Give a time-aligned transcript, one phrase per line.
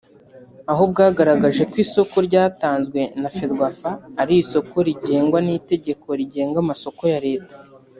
[0.71, 7.55] Aho bwagaragaje ko isoko ryatanzwe na Ferwafa ari isoko rigengwa n’itegeko rigenga amasoko ya leta